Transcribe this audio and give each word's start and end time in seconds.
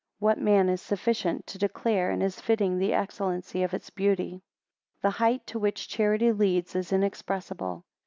What 0.17 0.39
man 0.39 0.67
is 0.67 0.81
sufficient 0.81 1.45
to 1.45 1.59
declare, 1.59 2.09
and 2.09 2.23
is 2.23 2.41
fitting, 2.41 2.79
the 2.79 2.91
excellency 2.91 3.61
of 3.61 3.71
its 3.75 3.91
beauty? 3.91 4.31
3 5.01 5.01
The 5.03 5.09
height 5.11 5.45
to 5.45 5.59
which 5.59 5.87
charity 5.87 6.31
leads, 6.31 6.75
is 6.75 6.91
inexpressible. 6.91 7.85